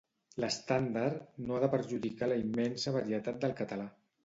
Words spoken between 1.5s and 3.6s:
no ha de perjudicar la immensa varietat del